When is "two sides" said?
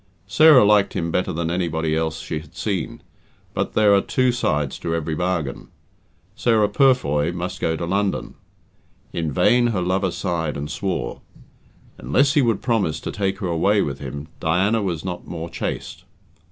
4.01-4.79